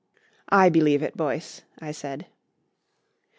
[0.49, 2.25] "I believe it, Boyce," I said.